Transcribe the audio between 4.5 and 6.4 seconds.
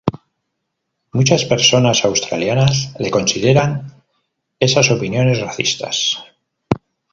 esas opiniones racistas.